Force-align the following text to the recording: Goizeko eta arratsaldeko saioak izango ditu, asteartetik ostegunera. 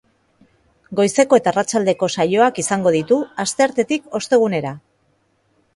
Goizeko 0.99 1.39
eta 1.41 1.51
arratsaldeko 1.51 2.09
saioak 2.15 2.59
izango 2.65 2.95
ditu, 2.99 3.19
asteartetik 3.45 4.13
ostegunera. 4.21 4.75